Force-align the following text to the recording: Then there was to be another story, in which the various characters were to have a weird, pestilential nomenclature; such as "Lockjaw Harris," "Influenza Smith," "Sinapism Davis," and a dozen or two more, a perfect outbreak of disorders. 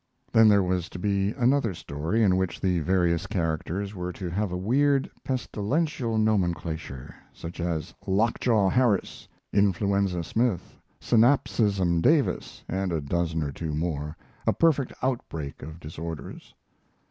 Then 0.31 0.49
there 0.49 0.63
was 0.63 0.89
to 0.89 0.97
be 0.97 1.29
another 1.33 1.75
story, 1.75 2.23
in 2.23 2.35
which 2.35 2.59
the 2.59 2.79
various 2.79 3.27
characters 3.27 3.93
were 3.93 4.11
to 4.13 4.31
have 4.31 4.51
a 4.51 4.57
weird, 4.57 5.07
pestilential 5.23 6.17
nomenclature; 6.17 7.13
such 7.31 7.59
as 7.59 7.93
"Lockjaw 8.07 8.69
Harris," 8.69 9.27
"Influenza 9.53 10.23
Smith," 10.23 10.75
"Sinapism 10.99 12.01
Davis," 12.01 12.63
and 12.67 12.91
a 12.91 12.99
dozen 12.99 13.43
or 13.43 13.51
two 13.51 13.75
more, 13.75 14.17
a 14.47 14.53
perfect 14.53 14.91
outbreak 15.03 15.61
of 15.61 15.79
disorders. 15.79 16.55